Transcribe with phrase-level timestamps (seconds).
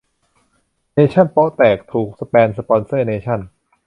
[0.93, 3.39] เนชั่นโป๊ะแตก ถูก แบนสปอนเซอร์เนชั่น